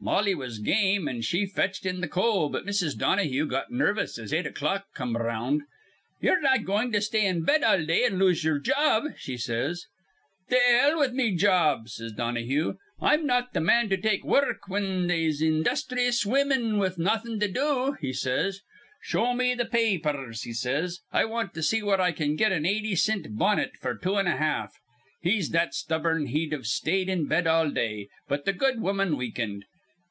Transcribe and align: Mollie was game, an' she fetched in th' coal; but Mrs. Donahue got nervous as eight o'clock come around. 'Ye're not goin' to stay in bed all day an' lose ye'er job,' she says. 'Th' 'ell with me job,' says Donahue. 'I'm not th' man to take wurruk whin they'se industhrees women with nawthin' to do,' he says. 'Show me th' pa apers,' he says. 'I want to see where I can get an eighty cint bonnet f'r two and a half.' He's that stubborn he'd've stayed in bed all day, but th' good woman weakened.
Mollie 0.00 0.34
was 0.36 0.60
game, 0.60 1.08
an' 1.08 1.22
she 1.22 1.44
fetched 1.44 1.84
in 1.84 2.00
th' 2.00 2.08
coal; 2.08 2.48
but 2.50 2.64
Mrs. 2.64 2.96
Donahue 2.96 3.46
got 3.46 3.72
nervous 3.72 4.16
as 4.16 4.32
eight 4.32 4.46
o'clock 4.46 4.86
come 4.94 5.16
around. 5.16 5.62
'Ye're 6.22 6.40
not 6.40 6.64
goin' 6.64 6.92
to 6.92 7.00
stay 7.00 7.26
in 7.26 7.42
bed 7.44 7.64
all 7.64 7.84
day 7.84 8.04
an' 8.04 8.16
lose 8.16 8.44
ye'er 8.44 8.60
job,' 8.60 9.06
she 9.18 9.36
says. 9.36 9.86
'Th' 10.50 10.54
'ell 10.68 10.98
with 11.00 11.12
me 11.14 11.34
job,' 11.34 11.88
says 11.88 12.12
Donahue. 12.12 12.74
'I'm 13.02 13.26
not 13.26 13.52
th' 13.52 13.60
man 13.60 13.88
to 13.88 13.96
take 13.96 14.22
wurruk 14.24 14.58
whin 14.68 15.08
they'se 15.08 15.42
industhrees 15.42 16.24
women 16.24 16.78
with 16.78 16.96
nawthin' 16.96 17.40
to 17.40 17.48
do,' 17.48 17.96
he 18.00 18.12
says. 18.12 18.60
'Show 19.02 19.34
me 19.34 19.56
th' 19.56 19.68
pa 19.68 19.78
apers,' 19.78 20.44
he 20.44 20.52
says. 20.52 21.00
'I 21.12 21.24
want 21.24 21.54
to 21.54 21.62
see 21.62 21.82
where 21.82 22.00
I 22.00 22.12
can 22.12 22.36
get 22.36 22.52
an 22.52 22.64
eighty 22.64 22.94
cint 22.94 23.36
bonnet 23.36 23.72
f'r 23.82 24.00
two 24.00 24.14
and 24.14 24.28
a 24.28 24.36
half.' 24.36 24.74
He's 25.22 25.50
that 25.50 25.74
stubborn 25.74 26.26
he'd've 26.26 26.66
stayed 26.68 27.08
in 27.08 27.26
bed 27.26 27.48
all 27.48 27.70
day, 27.70 28.06
but 28.28 28.46
th' 28.46 28.56
good 28.56 28.80
woman 28.80 29.16
weakened. 29.16 29.64